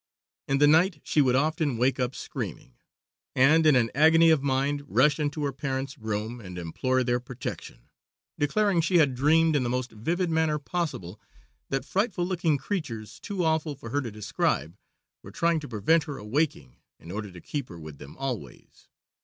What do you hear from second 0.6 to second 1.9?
night she would often